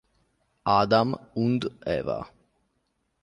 [0.63, 2.27] Adam und Eva